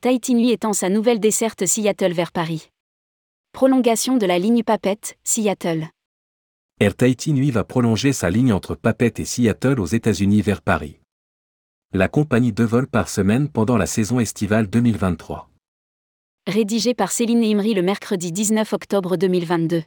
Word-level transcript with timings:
Tahiti 0.00 0.34
Nuit 0.34 0.50
étend 0.50 0.72
sa 0.72 0.88
nouvelle 0.88 1.20
desserte 1.20 1.66
Seattle 1.66 2.12
vers 2.12 2.32
Paris. 2.32 2.70
Prolongation 3.52 4.16
de 4.16 4.24
la 4.24 4.38
ligne 4.38 4.62
Papette, 4.62 5.18
Seattle. 5.24 5.88
Air 6.80 6.96
Tahiti 6.96 7.50
va 7.50 7.64
prolonger 7.64 8.14
sa 8.14 8.30
ligne 8.30 8.52
entre 8.52 8.76
Papette 8.76 9.20
et 9.20 9.26
Seattle 9.26 9.78
aux 9.78 9.86
États-Unis 9.86 10.40
vers 10.40 10.62
Paris. 10.62 11.00
La 11.92 12.08
compagnie 12.08 12.52
deux 12.52 12.64
vols 12.64 12.86
par 12.86 13.10
semaine 13.10 13.48
pendant 13.48 13.76
la 13.76 13.86
saison 13.86 14.20
estivale 14.20 14.68
2023. 14.68 15.50
Rédigé 16.46 16.94
par 16.94 17.12
Céline 17.12 17.44
Imri 17.44 17.74
le 17.74 17.82
mercredi 17.82 18.32
19 18.32 18.72
octobre 18.72 19.16
2022. 19.18 19.82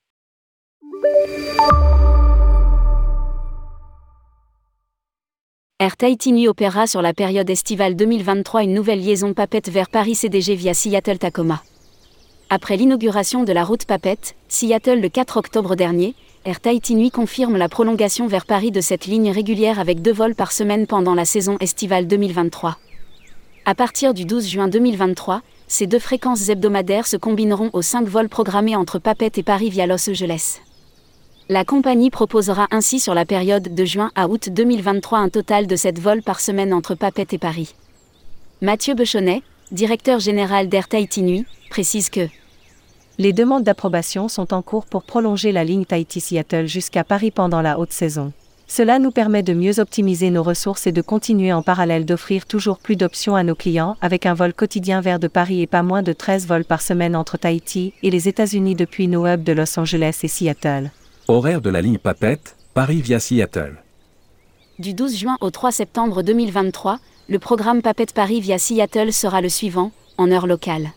Air 5.87 5.95
Tahiti 5.95 6.33
Nuit 6.33 6.49
opéra 6.49 6.85
sur 6.85 7.01
la 7.01 7.13
période 7.13 7.49
estivale 7.49 7.95
2023 7.95 8.63
une 8.63 8.73
nouvelle 8.73 8.99
liaison 8.99 9.33
Papette 9.33 9.69
vers 9.69 9.87
Paris 9.87 10.15
CDG 10.15 10.53
via 10.53 10.73
Seattle 10.73 11.17
Tacoma. 11.17 11.63
Après 12.49 12.75
l'inauguration 12.75 13.45
de 13.45 13.53
la 13.53 13.63
route 13.63 13.85
Papette, 13.85 14.35
Seattle 14.49 14.99
le 14.99 15.07
4 15.07 15.37
octobre 15.37 15.77
dernier, 15.77 16.13
Air 16.43 16.59
Tahiti 16.59 16.93
Nuit 16.93 17.09
confirme 17.09 17.55
la 17.55 17.69
prolongation 17.69 18.27
vers 18.27 18.45
Paris 18.45 18.71
de 18.71 18.81
cette 18.81 19.05
ligne 19.05 19.31
régulière 19.31 19.79
avec 19.79 20.01
deux 20.01 20.11
vols 20.11 20.35
par 20.35 20.51
semaine 20.51 20.87
pendant 20.87 21.15
la 21.15 21.23
saison 21.23 21.55
estivale 21.61 22.05
2023. 22.05 22.77
À 23.63 23.73
partir 23.73 24.13
du 24.13 24.25
12 24.25 24.45
juin 24.45 24.67
2023, 24.67 25.41
ces 25.69 25.87
deux 25.87 25.99
fréquences 25.99 26.49
hebdomadaires 26.49 27.07
se 27.07 27.15
combineront 27.15 27.69
aux 27.71 27.81
cinq 27.81 28.09
vols 28.09 28.27
programmés 28.27 28.75
entre 28.75 28.99
Papette 28.99 29.37
et 29.37 29.43
Paris 29.43 29.69
via 29.69 29.87
Los 29.87 30.09
Angeles. 30.09 30.59
La 31.49 31.63
compagnie 31.63 32.09
proposera 32.09 32.67
ainsi 32.71 32.99
sur 32.99 33.13
la 33.13 33.23
période 33.23 33.73
de 33.73 33.85
juin 33.85 34.11
à 34.15 34.27
août 34.27 34.49
2023 34.51 35.19
un 35.19 35.29
total 35.29 35.65
de 35.65 35.77
7 35.77 35.97
vols 35.97 36.21
par 36.21 36.41
semaine 36.41 36.73
entre 36.73 36.93
Papette 36.93 37.31
et 37.31 37.37
Paris. 37.37 37.73
Mathieu 38.61 38.95
Bechonnet, 38.95 39.43
directeur 39.71 40.19
général 40.19 40.67
d'Air 40.67 40.89
Tahiti 40.89 41.21
Nuit, 41.21 41.45
précise 41.69 42.09
que 42.09 42.27
les 43.17 43.31
demandes 43.31 43.63
d'approbation 43.63 44.27
sont 44.27 44.53
en 44.53 44.61
cours 44.61 44.85
pour 44.85 45.03
prolonger 45.03 45.53
la 45.53 45.63
ligne 45.63 45.85
Tahiti-Seattle 45.85 46.65
jusqu'à 46.65 47.05
Paris 47.05 47.31
pendant 47.31 47.61
la 47.61 47.79
haute 47.79 47.93
saison. 47.93 48.33
Cela 48.67 48.99
nous 48.99 49.11
permet 49.11 49.41
de 49.41 49.53
mieux 49.53 49.79
optimiser 49.79 50.31
nos 50.31 50.43
ressources 50.43 50.85
et 50.85 50.91
de 50.91 51.01
continuer 51.01 51.53
en 51.53 51.61
parallèle 51.61 52.05
d'offrir 52.05 52.45
toujours 52.45 52.77
plus 52.77 52.97
d'options 52.97 53.37
à 53.37 53.43
nos 53.43 53.55
clients 53.55 53.95
avec 54.01 54.25
un 54.25 54.33
vol 54.33 54.53
quotidien 54.53 54.99
vers 54.99 55.17
de 55.17 55.29
Paris 55.29 55.61
et 55.61 55.67
pas 55.67 55.81
moins 55.81 56.03
de 56.03 56.11
13 56.11 56.45
vols 56.45 56.65
par 56.65 56.81
semaine 56.81 57.15
entre 57.15 57.37
Tahiti 57.37 57.93
et 58.03 58.11
les 58.11 58.27
États-Unis 58.27 58.75
depuis 58.75 59.07
nos 59.07 59.25
hubs 59.25 59.43
de 59.43 59.53
Los 59.53 59.79
Angeles 59.79 60.19
et 60.23 60.27
Seattle. 60.27 60.91
Horaire 61.29 61.59
de 61.59 61.69
la 61.69 61.81
ligne 61.81 61.97
Papette, 61.97 62.55
Paris 62.73 63.01
via 63.01 63.19
Seattle. 63.19 63.75
Du 64.79 64.93
12 64.93 65.17
juin 65.17 65.37
au 65.41 65.51
3 65.51 65.73
septembre 65.73 66.21
2023, 66.23 66.99
le 67.27 67.37
programme 67.37 67.81
Papette 67.81 68.13
Paris 68.13 68.39
via 68.39 68.57
Seattle 68.57 69.11
sera 69.11 69.41
le 69.41 69.49
suivant, 69.49 69.91
en 70.17 70.31
heure 70.31 70.47
locale. 70.47 70.91